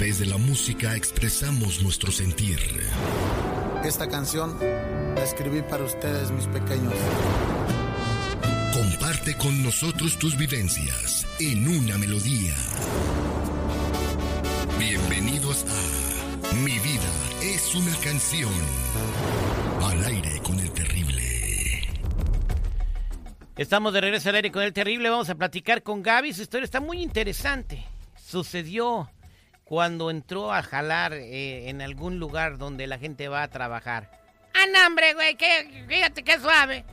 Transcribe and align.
través 0.00 0.18
de 0.18 0.24
la 0.24 0.38
música 0.38 0.96
expresamos 0.96 1.82
nuestro 1.82 2.10
sentir. 2.10 2.58
Esta 3.84 4.08
canción 4.08 4.58
la 4.58 5.22
escribí 5.22 5.60
para 5.60 5.84
ustedes, 5.84 6.30
mis 6.30 6.46
pequeños. 6.46 6.94
Comparte 8.72 9.36
con 9.36 9.62
nosotros 9.62 10.18
tus 10.18 10.38
vivencias 10.38 11.26
en 11.38 11.68
una 11.68 11.98
melodía. 11.98 12.54
Bienvenidos 14.78 15.66
a 15.68 16.54
Mi 16.64 16.78
vida 16.78 17.12
es 17.42 17.74
una 17.74 17.94
canción. 17.96 18.54
Al 19.82 20.02
aire 20.02 20.40
con 20.42 20.58
el 20.60 20.70
terrible. 20.70 21.90
Estamos 23.54 23.92
de 23.92 24.00
regreso 24.00 24.30
al 24.30 24.36
aire 24.36 24.50
con 24.50 24.62
el 24.62 24.72
terrible. 24.72 25.10
Vamos 25.10 25.28
a 25.28 25.34
platicar 25.34 25.82
con 25.82 26.02
Gaby. 26.02 26.32
Su 26.32 26.40
historia 26.40 26.64
está 26.64 26.80
muy 26.80 27.02
interesante. 27.02 27.84
Sucedió 28.16 29.10
cuando 29.70 30.10
entró 30.10 30.52
a 30.52 30.64
jalar 30.64 31.12
eh, 31.12 31.68
en 31.68 31.80
algún 31.80 32.18
lugar 32.18 32.58
donde 32.58 32.88
la 32.88 32.98
gente 32.98 33.28
va 33.28 33.44
a 33.44 33.48
trabajar. 33.48 34.10
¡Ah, 34.52 34.66
no, 34.66 34.84
hombre, 34.84 35.14
güey! 35.14 35.36
Que, 35.36 35.84
fíjate 35.86 36.24
qué 36.24 36.40
suave. 36.40 36.84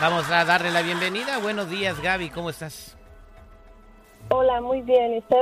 Vamos 0.00 0.28
a 0.28 0.44
darle 0.44 0.72
la 0.72 0.82
bienvenida. 0.82 1.38
Buenos 1.38 1.70
días, 1.70 2.02
Gaby. 2.02 2.30
¿Cómo 2.30 2.50
estás? 2.50 2.96
Hola, 4.30 4.60
muy 4.60 4.82
bien. 4.82 5.14
¿Y 5.14 5.18
usted? 5.18 5.36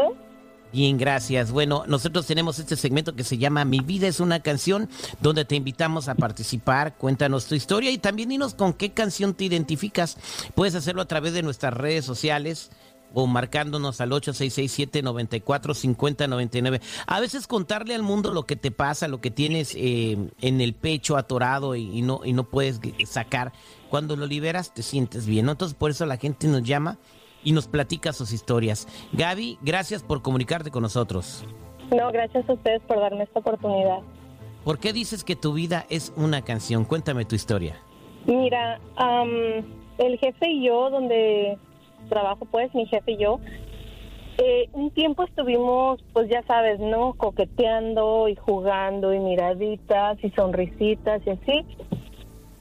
Bien, 0.74 0.98
gracias. 0.98 1.50
Bueno, 1.50 1.84
nosotros 1.86 2.26
tenemos 2.26 2.58
este 2.58 2.76
segmento 2.76 3.16
que 3.16 3.24
se 3.24 3.38
llama 3.38 3.64
Mi 3.64 3.80
vida 3.80 4.08
es 4.08 4.20
una 4.20 4.40
canción, 4.40 4.90
donde 5.22 5.46
te 5.46 5.56
invitamos 5.56 6.08
a 6.08 6.16
participar. 6.16 6.96
Cuéntanos 6.98 7.46
tu 7.46 7.54
historia 7.54 7.90
y 7.90 7.96
también 7.96 8.28
dinos 8.28 8.52
con 8.52 8.74
qué 8.74 8.92
canción 8.92 9.32
te 9.32 9.44
identificas. 9.44 10.18
Puedes 10.54 10.74
hacerlo 10.74 11.00
a 11.00 11.08
través 11.08 11.32
de 11.32 11.42
nuestras 11.42 11.72
redes 11.72 12.04
sociales 12.04 12.70
o 13.14 13.26
marcándonos 13.26 14.00
al 14.00 14.10
8667-945099. 14.10 16.80
A 17.06 17.20
veces 17.20 17.46
contarle 17.46 17.94
al 17.94 18.02
mundo 18.02 18.32
lo 18.32 18.44
que 18.44 18.56
te 18.56 18.70
pasa, 18.70 19.08
lo 19.08 19.20
que 19.20 19.30
tienes 19.30 19.74
eh, 19.74 20.16
en 20.40 20.60
el 20.60 20.74
pecho 20.74 21.16
atorado 21.16 21.74
y, 21.74 22.02
no, 22.02 22.20
y 22.24 22.32
no 22.32 22.44
puedes 22.44 22.80
sacar, 23.06 23.52
cuando 23.90 24.16
lo 24.16 24.26
liberas 24.26 24.74
te 24.74 24.82
sientes 24.82 25.26
bien. 25.26 25.48
Entonces 25.48 25.76
por 25.76 25.90
eso 25.90 26.06
la 26.06 26.16
gente 26.16 26.48
nos 26.48 26.62
llama 26.62 26.98
y 27.42 27.52
nos 27.52 27.68
platica 27.68 28.12
sus 28.12 28.32
historias. 28.32 28.86
Gaby, 29.12 29.58
gracias 29.62 30.02
por 30.02 30.22
comunicarte 30.22 30.70
con 30.70 30.82
nosotros. 30.82 31.44
No, 31.94 32.10
gracias 32.10 32.48
a 32.48 32.52
ustedes 32.52 32.82
por 32.82 33.00
darme 33.00 33.24
esta 33.24 33.38
oportunidad. 33.38 34.00
¿Por 34.64 34.80
qué 34.80 34.92
dices 34.92 35.22
que 35.22 35.36
tu 35.36 35.52
vida 35.52 35.86
es 35.88 36.12
una 36.16 36.42
canción? 36.42 36.84
Cuéntame 36.84 37.24
tu 37.24 37.36
historia. 37.36 37.80
Mira, 38.26 38.80
el 39.98 40.18
jefe 40.18 40.50
y 40.50 40.66
yo, 40.66 40.90
donde 40.90 41.56
trabajo, 42.08 42.46
pues, 42.50 42.74
mi 42.74 42.86
jefe 42.86 43.12
y 43.12 43.16
yo, 43.18 43.40
eh, 44.38 44.68
un 44.72 44.90
tiempo 44.90 45.24
estuvimos, 45.24 46.02
pues 46.12 46.28
ya 46.28 46.42
sabes, 46.42 46.78
¿no? 46.78 47.14
Coqueteando 47.14 48.28
y 48.28 48.36
jugando 48.36 49.14
y 49.14 49.18
miraditas 49.18 50.22
y 50.22 50.30
sonrisitas 50.30 51.22
y 51.26 51.30
así. 51.30 51.66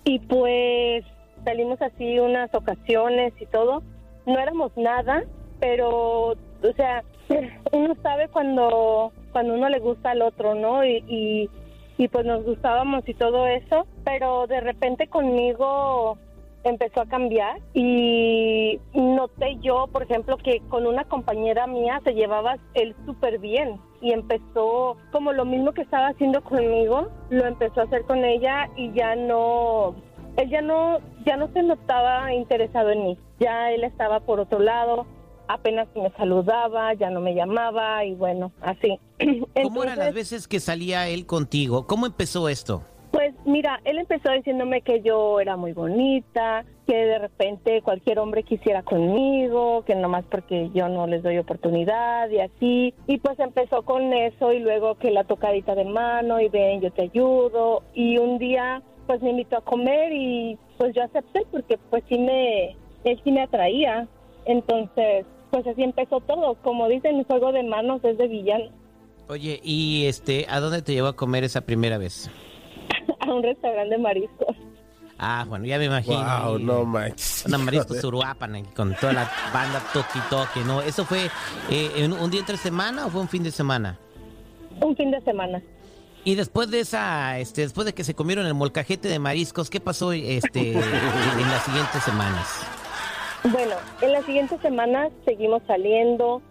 Y 0.06 0.20
pues 0.20 1.04
salimos 1.44 1.82
así 1.82 2.20
unas 2.20 2.54
ocasiones 2.54 3.34
y 3.42 3.46
todo. 3.48 3.84
No 4.26 4.40
éramos 4.40 4.72
nada, 4.78 5.26
pero, 5.60 6.30
o 6.32 6.74
sea, 6.78 7.04
uno 7.74 7.96
sabe 8.02 8.30
cuando, 8.30 9.12
cuando 9.34 9.56
uno 9.56 9.68
le 9.68 9.80
gusta 9.80 10.12
al 10.12 10.22
otro, 10.22 10.56
¿no? 10.56 10.86
Y, 10.86 11.04
y, 11.10 11.50
y 11.98 12.08
pues 12.08 12.26
nos 12.26 12.46
gustábamos 12.46 13.08
y 13.10 13.14
todo 13.16 13.48
eso, 13.48 13.86
pero 14.06 14.48
de 14.48 14.62
repente 14.62 15.08
conmigo 15.08 16.18
empezó 16.66 17.02
a 17.02 17.06
cambiar 17.06 17.62
y 17.74 18.80
noté 18.94 19.58
yo, 19.62 19.88
por 19.88 20.04
ejemplo, 20.04 20.38
que 20.38 20.62
con 20.68 20.88
una 20.88 21.04
compañera 21.06 21.68
mía 21.68 22.02
se 22.04 22.14
llevaba 22.14 22.58
él 22.74 22.96
súper 23.06 23.40
bien 23.40 23.80
y 24.02 24.12
empezó 24.12 24.98
como 25.12 25.32
lo 25.32 25.46
mismo 25.46 25.72
que 25.74 25.84
estaba 25.84 26.08
haciendo 26.08 26.44
conmigo, 26.44 27.08
lo 27.30 27.46
empezó 27.46 27.82
a 27.82 27.84
hacer 27.84 28.04
con 28.06 28.26
ella 28.26 28.70
y 28.76 28.92
ya 28.94 29.16
no, 29.16 29.96
él 30.38 30.50
ya 30.50 30.62
no, 30.62 31.00
ya 31.26 31.38
no 31.38 31.50
se 31.54 31.62
notaba 31.62 32.34
interesado 32.34 32.90
en 32.90 33.04
mí, 33.04 33.18
ya 33.40 33.72
él 33.72 33.84
estaba 33.84 34.20
por 34.20 34.40
otro 34.40 34.60
lado, 34.60 35.06
apenas 35.48 35.88
me 35.96 36.10
saludaba, 36.18 36.94
ya 36.96 37.12
no 37.12 37.22
me 37.22 37.36
llamaba 37.36 38.04
y 38.06 38.16
bueno, 38.16 38.52
así. 38.62 39.00
¿Cómo 39.64 39.84
eran 39.84 40.00
las 40.00 40.14
veces 40.14 40.48
que 40.48 40.60
salía 40.60 41.08
él 41.08 41.28
contigo? 41.28 41.86
¿Cómo 41.86 42.08
empezó 42.08 42.50
esto? 42.50 42.84
Mira, 43.46 43.80
él 43.86 44.00
empezó 44.00 44.32
diciéndome 44.32 44.82
que 44.82 45.02
yo 45.02 45.40
era 45.40 45.56
muy 45.56 45.72
bonita, 45.72 46.66
que 46.88 46.96
de 46.96 47.20
repente 47.20 47.84
cualquier 47.84 48.18
hombre 48.18 48.42
quisiera 48.42 48.82
conmigo, 48.82 49.84
que 49.86 49.94
nomás 49.94 50.26
porque 50.26 50.72
yo 50.74 50.90
no 50.90 51.06
les 51.06 51.22
doy 51.22 51.38
oportunidad 51.38 52.28
y 52.32 52.40
así. 52.40 52.96
Y 53.06 53.20
pues 53.20 53.40
empezó 53.40 53.84
con 53.84 54.14
eso 54.14 54.52
y 54.52 54.60
luego 54.60 54.96
que 54.96 55.12
la 55.12 55.26
tocadita 55.26 55.76
de 55.76 55.86
mano 55.86 56.42
y 56.42 56.50
ven, 56.50 56.82
yo 56.82 56.92
te 56.92 57.04
ayudo. 57.04 57.84
Y 57.94 58.18
un 58.18 58.40
día 58.40 58.82
pues 59.06 59.22
me 59.22 59.30
invitó 59.30 59.58
a 59.58 59.62
comer 59.62 60.12
y 60.12 60.58
pues 60.78 60.96
yo 60.96 61.04
acepté 61.04 61.46
porque 61.52 61.78
pues 61.92 62.04
sí 62.10 62.18
me, 62.18 62.76
él 63.04 63.22
sí 63.24 63.32
me 63.32 63.42
atraía. 63.42 64.08
Entonces 64.46 65.28
pues 65.52 65.68
así 65.68 65.84
empezó 65.84 66.20
todo. 66.20 66.56
Como 66.64 66.90
dicen, 66.90 67.18
el 67.18 67.26
juego 67.26 67.52
de 67.52 67.62
manos 67.62 68.04
es 68.04 68.18
de 68.18 68.28
villano. 68.28 68.72
Oye, 69.30 69.60
¿y 69.64 70.08
este, 70.08 70.48
a 70.50 70.60
dónde 70.60 70.82
te 70.82 70.94
llevó 70.94 71.10
a 71.10 71.16
comer 71.16 71.44
esa 71.44 71.62
primera 71.62 72.00
vez? 72.00 72.30
A 73.28 73.34
un 73.34 73.44
restaurante 73.44 73.96
de 73.96 74.02
mariscos. 74.02 74.56
Ah, 75.18 75.46
bueno, 75.48 75.66
ya 75.66 75.78
me 75.78 75.86
imagino. 75.86 76.18
Wow, 76.18 76.60
no 76.60 76.84
manches. 76.84 77.46
Una 77.46 77.58
mariscos 77.58 78.04
Uruapan 78.04 78.66
con 78.76 78.94
toda 78.96 79.14
la 79.14 79.32
banda 79.54 79.82
Toki 79.94 80.20
Toki, 80.30 80.60
¿no? 80.66 80.82
¿Eso 80.82 81.06
fue 81.06 81.30
eh, 81.70 82.10
un 82.20 82.30
día 82.30 82.42
entre 82.42 82.58
semana 82.58 83.06
o 83.06 83.10
fue 83.10 83.22
un 83.22 83.30
fin 83.30 83.44
de 83.44 83.52
semana? 83.52 83.98
Un 84.82 84.96
fin 84.96 85.12
de 85.12 85.22
semana. 85.22 85.62
Y 86.26 86.36
después 86.36 86.70
de 86.72 86.80
esa, 86.80 87.38
este, 87.40 87.62
después 87.62 87.86
de 87.86 87.94
que 87.94 88.04
se 88.04 88.16
comieron 88.16 88.46
el 88.48 88.56
molcajete 88.56 89.08
de 89.08 89.20
mariscos, 89.20 89.70
¿qué 89.70 89.80
pasó 89.80 90.12
este, 90.12 90.72
en 90.74 91.50
las 91.50 91.64
siguientes 91.64 92.04
semanas? 92.04 92.66
Bueno, 93.44 93.76
en 94.02 94.12
las 94.12 94.26
siguientes 94.26 94.60
semanas 94.62 95.12
seguimos 95.24 95.62
saliendo. 95.68 96.42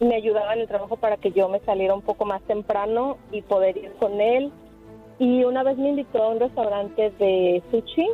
Me 0.00 0.16
ayudaba 0.16 0.52
en 0.52 0.60
el 0.60 0.68
trabajo 0.68 0.96
para 0.96 1.16
que 1.16 1.32
yo 1.32 1.48
me 1.48 1.60
saliera 1.60 1.94
un 1.94 2.02
poco 2.02 2.26
más 2.26 2.42
temprano 2.42 3.16
y 3.32 3.40
poder 3.40 3.76
ir 3.78 3.92
con 3.98 4.20
él. 4.20 4.52
Y 5.22 5.44
una 5.44 5.62
vez 5.62 5.78
me 5.78 5.90
invitó 5.90 6.20
a 6.20 6.28
un 6.30 6.40
restaurante 6.40 7.12
de 7.12 7.62
sushi 7.70 8.08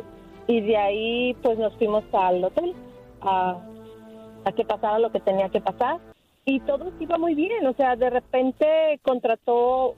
y 0.45 0.61
de 0.61 0.77
ahí 0.77 1.33
pues 1.41 1.57
nos 1.57 1.75
fuimos 1.77 2.03
al 2.13 2.43
hotel 2.43 2.75
a, 3.21 3.57
a 4.45 4.51
que 4.51 4.63
pasara 4.63 4.99
lo 4.99 5.11
que 5.11 5.19
tenía 5.19 5.49
que 5.49 5.59
pasar. 5.59 5.97
Y 6.45 6.59
todo 6.59 6.91
iba 6.99 7.17
muy 7.17 7.33
bien, 7.33 7.65
o 7.65 7.73
sea, 7.73 7.95
de 7.95 8.11
repente 8.11 8.99
contrató 9.01 9.95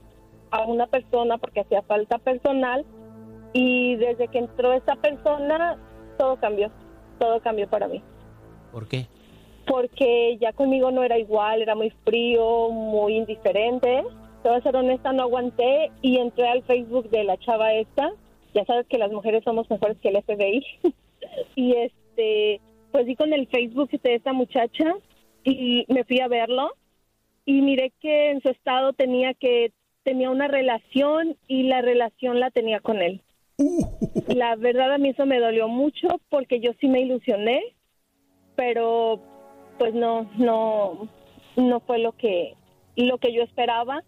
a 0.50 0.64
una 0.64 0.86
persona 0.86 1.36
porque 1.36 1.60
hacía 1.60 1.82
falta 1.82 2.16
personal 2.16 2.86
y 3.52 3.96
desde 3.96 4.28
que 4.28 4.38
entró 4.38 4.72
esa 4.72 4.96
persona 4.96 5.76
todo 6.16 6.36
cambió, 6.36 6.70
todo 7.18 7.42
cambió 7.42 7.68
para 7.68 7.88
mí. 7.88 8.02
¿Por 8.72 8.88
qué? 8.88 9.06
Porque 9.66 10.38
ya 10.40 10.54
conmigo 10.54 10.90
no 10.90 11.02
era 11.02 11.18
igual, 11.18 11.60
era 11.60 11.74
muy 11.74 11.90
frío, 12.06 12.70
muy 12.70 13.16
indiferente 13.18 14.02
te 14.42 14.48
voy 14.48 14.58
a 14.58 14.62
ser 14.62 14.76
honesta, 14.76 15.12
no 15.12 15.22
aguanté 15.22 15.90
y 16.02 16.18
entré 16.18 16.48
al 16.48 16.62
Facebook 16.64 17.08
de 17.10 17.24
la 17.24 17.38
chava 17.38 17.72
esta. 17.74 18.12
Ya 18.54 18.64
sabes 18.64 18.86
que 18.86 18.98
las 18.98 19.12
mujeres 19.12 19.44
somos 19.44 19.70
mejores 19.70 19.96
que 19.98 20.08
el 20.08 20.22
FBI. 20.22 20.64
y 21.54 21.74
este, 21.74 22.60
pues 22.90 23.06
di 23.06 23.16
con 23.16 23.32
el 23.32 23.46
Facebook 23.46 23.90
de 23.90 24.14
esta 24.14 24.32
muchacha 24.32 24.94
y 25.44 25.84
me 25.88 26.04
fui 26.04 26.20
a 26.20 26.28
verlo 26.28 26.72
y 27.44 27.62
miré 27.62 27.92
que 28.00 28.30
en 28.30 28.40
su 28.42 28.48
estado 28.48 28.92
tenía 28.92 29.34
que 29.34 29.72
tenía 30.04 30.30
una 30.30 30.48
relación 30.48 31.36
y 31.46 31.64
la 31.64 31.80
relación 31.80 32.40
la 32.40 32.50
tenía 32.50 32.80
con 32.80 33.00
él. 33.02 33.22
La 34.28 34.56
verdad 34.56 34.92
a 34.92 34.98
mí 34.98 35.10
eso 35.10 35.26
me 35.26 35.38
dolió 35.38 35.68
mucho 35.68 36.08
porque 36.28 36.58
yo 36.60 36.72
sí 36.80 36.88
me 36.88 37.00
ilusioné, 37.00 37.62
pero 38.56 39.20
pues 39.78 39.94
no 39.94 40.28
no 40.36 41.08
no 41.56 41.80
fue 41.80 41.98
lo 41.98 42.12
que 42.12 42.54
lo 42.96 43.18
que 43.18 43.32
yo 43.32 43.42
esperaba 43.42 44.02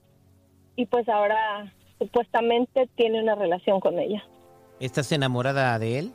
y 0.76 0.86
pues 0.86 1.08
ahora 1.08 1.72
supuestamente 1.98 2.88
tiene 2.96 3.22
una 3.22 3.34
relación 3.34 3.80
con 3.80 3.98
ella. 3.98 4.22
¿Estás 4.80 5.12
enamorada 5.12 5.78
de 5.78 5.98
él? 5.98 6.12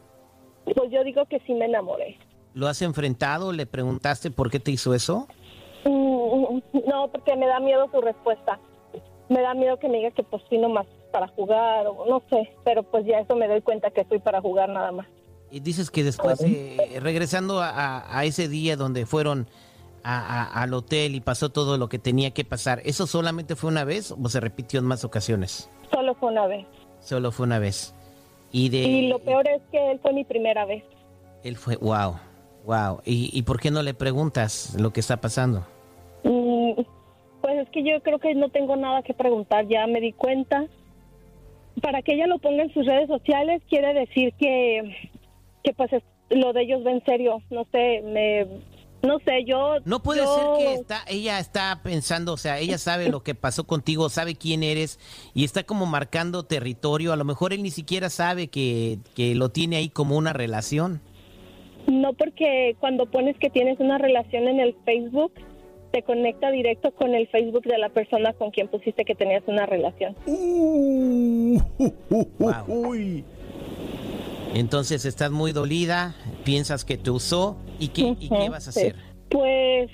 Pues 0.66 0.92
yo 0.92 1.04
digo 1.04 1.26
que 1.26 1.40
sí 1.46 1.54
me 1.54 1.66
enamoré. 1.66 2.18
¿Lo 2.54 2.68
has 2.68 2.82
enfrentado? 2.82 3.54
¿Le 3.54 3.66
preguntaste 3.66 4.32
por 4.32 4.50
qué 4.52 4.60
te 4.60 4.72
hizo 4.72 4.94
eso? 4.94 5.28
Mm, 5.86 6.60
no, 6.88 7.08
porque 7.12 7.36
me 7.36 7.48
da 7.48 7.60
miedo 7.60 7.90
su 7.92 8.02
respuesta. 8.02 8.60
Me 9.30 9.42
da 9.42 9.54
miedo 9.54 9.78
que 9.78 9.88
me 9.88 9.98
diga 9.98 10.12
que 10.12 10.24
pues 10.24 10.44
fui 10.50 10.58
nomás 10.58 10.88
para 11.12 11.28
jugar 11.30 11.88
o 11.88 12.06
no 12.08 12.22
sé, 12.30 12.52
pero 12.64 12.84
pues 12.84 13.06
ya 13.06 13.20
eso 13.20 13.36
me 13.36 13.48
doy 13.48 13.62
cuenta 13.62 13.92
que 13.92 14.04
fui 14.06 14.20
para 14.20 14.42
jugar 14.42 14.70
nada 14.70 14.92
más. 14.92 15.08
Y 15.52 15.62
dices 15.62 15.90
que 15.90 16.04
después, 16.04 16.42
eh, 16.42 17.00
regresando 17.02 17.60
a, 17.60 18.18
a, 18.18 18.26
ese 18.26 18.48
día 18.48 18.76
donde 18.76 19.08
fueron 19.08 19.48
al 20.04 20.74
hotel 20.74 21.16
y 21.16 21.20
pasó 21.22 21.50
todo 21.50 21.78
lo 21.78 21.90
que 21.90 22.00
tenía 22.00 22.32
que 22.32 22.44
pasar, 22.46 22.82
¿eso 22.86 23.08
solamente 23.08 23.56
fue 23.56 23.70
una 23.70 23.84
vez 23.84 24.12
o 24.12 24.30
se 24.30 24.40
repitió 24.40 24.80
en 24.80 24.86
más 24.86 25.04
ocasiones? 25.06 25.70
Solo 25.92 26.16
fue 26.16 26.30
una 26.32 26.48
vez. 26.48 26.66
Solo 27.00 27.32
fue 27.32 27.46
una 27.46 27.60
vez. 27.60 27.94
Y, 28.52 28.70
de, 28.70 28.78
y 28.80 29.08
lo 29.10 29.20
peor 29.20 29.48
es 29.48 29.62
que 29.72 29.92
él 29.92 30.00
fue 30.02 30.14
mi 30.14 30.24
primera 30.24 30.66
vez. 30.66 30.84
Él 31.44 31.56
fue, 31.56 31.76
wow, 31.78 32.16
wow. 32.66 33.00
¿Y, 33.06 33.30
y 33.38 33.44
por 33.44 33.60
qué 33.60 33.72
no 33.72 33.82
le 33.84 33.94
preguntas 33.94 34.76
lo 34.80 34.92
que 34.92 35.00
está 35.00 35.18
pasando? 35.22 35.66
Mm, 36.24 36.74
pues 37.42 37.58
es 37.60 37.70
que 37.70 37.84
yo 37.84 38.02
creo 38.02 38.20
que 38.20 38.34
no 38.36 38.50
tengo 38.50 38.76
nada 38.76 39.02
que 39.04 39.14
preguntar, 39.14 39.68
ya 39.68 39.86
me 39.88 40.02
di 40.02 40.12
cuenta. 40.14 40.66
Para 41.82 42.02
que 42.02 42.14
ella 42.16 42.28
lo 42.28 42.40
ponga 42.40 42.64
en 42.64 42.74
sus 42.74 42.86
redes 42.86 43.08
sociales 43.08 43.62
quiere 43.70 43.94
decir 43.94 44.34
que, 44.34 45.12
que 45.64 45.74
pues 45.74 45.94
es- 45.94 46.04
lo 46.30 46.52
de 46.54 46.64
ellos 46.64 46.86
va 46.86 46.92
en 46.92 47.04
serio. 47.06 47.42
No 47.50 47.66
sé, 47.72 48.02
me, 48.04 48.46
no 49.02 49.20
sé, 49.20 49.46
yo... 49.46 49.76
No 49.86 50.02
puede 50.04 50.22
yo- 50.22 50.36
ser 50.36 50.46
que 50.68 50.74
está, 50.74 51.02
ella 51.08 51.40
está 51.40 51.80
pensando, 51.84 52.34
o 52.34 52.38
sea, 52.38 52.60
ella 52.60 52.78
sabe 52.78 53.10
lo 53.10 53.24
que 53.24 53.34
pasó 53.36 53.66
contigo, 53.66 54.10
sabe 54.10 54.36
quién 54.36 54.62
eres 54.64 55.00
y 55.34 55.44
está 55.46 55.64
como 55.64 55.86
marcando 55.86 56.44
territorio. 56.44 57.14
A 57.14 57.16
lo 57.16 57.24
mejor 57.26 57.54
él 57.54 57.64
ni 57.64 57.72
siquiera 57.72 58.10
sabe 58.10 58.48
que, 58.48 59.00
que 59.16 59.36
lo 59.36 59.50
tiene 59.50 59.78
ahí 59.78 59.90
como 59.90 60.18
una 60.18 60.34
relación. 60.34 61.02
No 61.88 62.14
porque 62.14 62.76
cuando 62.80 63.06
pones 63.08 63.38
que 63.38 63.50
tienes 63.50 63.80
una 63.80 63.98
relación 63.98 64.48
en 64.48 64.60
el 64.60 64.76
Facebook, 64.86 65.32
te 65.92 66.04
conecta 66.04 66.52
directo 66.52 66.92
con 66.92 67.16
el 67.16 67.28
Facebook 67.30 67.64
de 67.64 67.78
la 67.80 67.90
persona 67.90 68.34
con 68.34 68.52
quien 68.52 68.68
pusiste 68.68 69.06
que 69.06 69.16
tenías 69.16 69.42
una 69.48 69.66
relación. 69.66 70.16
Uh, 70.28 71.60
Wow. 72.38 72.66
uy. 72.68 73.24
Entonces 74.54 75.06
estás 75.06 75.32
muy 75.32 75.52
dolida, 75.52 76.16
piensas 76.44 76.84
que 76.86 76.98
te 76.98 77.12
usó 77.12 77.56
y 77.80 77.88
qué, 77.90 78.02
y 78.02 78.30
qué 78.30 78.36
Ujú, 78.36 78.52
vas 78.52 78.68
a 78.68 78.70
hacer. 78.72 78.96
Pues 79.30 79.90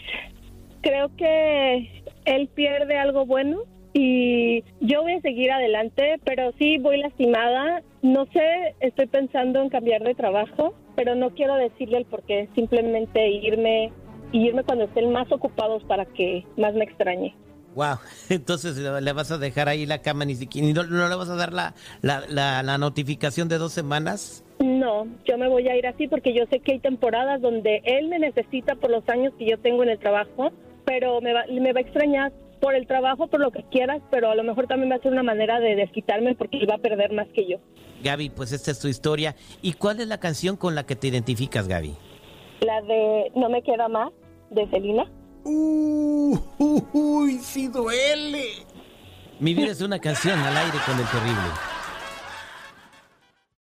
creo 0.82 1.10
que 1.16 2.04
él 2.26 2.48
pierde 2.54 2.98
algo 2.98 3.26
bueno 3.26 3.60
y 3.94 4.64
yo 4.82 5.04
voy 5.04 5.14
a 5.14 5.22
seguir 5.22 5.52
adelante, 5.52 6.20
pero 6.26 6.52
sí 6.60 6.78
voy 6.78 7.00
lastimada. 7.00 7.82
No 8.02 8.26
sé, 8.28 8.76
estoy 8.82 9.08
pensando 9.08 9.62
en 9.62 9.70
cambiar 9.70 10.04
de 10.04 10.16
trabajo, 10.16 10.74
pero 10.96 11.16
no 11.16 11.32
quiero 11.32 11.56
decirle 11.56 12.00
el 12.00 12.06
por 12.06 12.24
qué, 12.24 12.50
simplemente 12.56 13.30
irme 13.30 13.92
y 14.32 14.48
irme 14.48 14.64
cuando 14.64 14.86
estén 14.86 15.12
más 15.12 15.32
ocupados 15.32 15.84
para 15.86 16.06
que 16.06 16.46
más 16.58 16.74
me 16.74 16.84
extrañe. 16.84 17.36
Wow, 17.76 17.98
entonces 18.30 18.78
le 18.78 19.12
vas 19.12 19.32
a 19.32 19.38
dejar 19.38 19.68
ahí 19.70 19.86
la 19.86 20.02
cama 20.02 20.24
ni 20.26 20.36
siquiera, 20.36 20.68
no, 20.74 20.84
no 20.84 21.10
le 21.10 21.16
vas 21.16 21.30
a 21.30 21.36
dar 21.36 21.52
la, 21.52 21.74
la, 22.02 22.24
la, 22.30 22.64
la 22.64 22.78
notificación 22.78 23.50
de 23.50 23.58
dos 23.58 23.74
semanas. 23.74 24.45
No, 24.60 25.08
yo 25.26 25.38
me 25.38 25.48
voy 25.48 25.68
a 25.68 25.76
ir 25.76 25.86
así 25.86 26.08
porque 26.08 26.34
yo 26.34 26.46
sé 26.50 26.60
que 26.60 26.74
hay 26.74 26.80
temporadas 26.80 27.42
donde 27.42 27.82
él 27.84 28.08
me 28.08 28.20
necesita 28.20 28.76
por 28.76 28.90
los 28.90 29.08
años 29.10 29.34
que 29.38 29.46
yo 29.46 29.60
tengo 29.60 29.84
en 29.84 29.90
el 29.90 30.00
trabajo, 30.00 30.52
pero 30.86 31.20
me 31.22 31.34
va, 31.34 31.46
me 31.48 31.74
va 31.74 31.80
a 31.80 31.84
extrañar 31.84 32.32
por 32.62 32.74
el 32.74 32.88
trabajo, 32.88 33.28
por 33.28 33.42
lo 33.42 33.52
que 33.52 33.64
quieras, 33.70 34.02
pero 34.10 34.32
a 34.32 34.36
lo 34.36 34.44
mejor 34.44 34.68
también 34.68 34.92
va 34.92 34.96
a 34.96 35.00
ser 35.00 35.12
una 35.12 35.24
manera 35.24 35.60
de 35.60 35.76
desquitarme 35.76 36.36
porque 36.36 36.58
él 36.58 36.70
va 36.70 36.76
a 36.76 36.80
perder 36.80 37.12
más 37.14 37.28
que 37.30 37.48
yo. 37.48 37.58
Gaby, 38.04 38.30
pues 38.30 38.52
esta 38.52 38.72
es 38.72 38.80
tu 38.80 38.88
historia. 38.88 39.36
¿Y 39.62 39.74
cuál 39.74 40.00
es 40.00 40.08
la 40.08 40.20
canción 40.20 40.56
con 40.58 40.76
la 40.76 40.86
que 40.86 40.96
te 40.96 41.08
identificas, 41.08 41.68
Gaby? 41.68 41.94
La 42.62 42.82
de 42.82 43.32
No 43.36 43.50
me 43.50 43.62
queda 43.62 43.88
más, 43.88 44.12
de 44.50 44.68
Celina. 44.70 45.12
Uh, 45.44 46.38
uh, 46.58 46.84
uy, 46.94 47.38
sí 47.40 47.68
duele. 47.68 48.46
Mi 49.40 49.54
vida 49.54 49.72
es 49.72 49.82
una 49.82 50.00
canción 50.00 50.40
al 50.40 50.56
aire 50.56 50.78
con 50.86 50.98
el 50.98 51.06
terrible. 51.08 51.52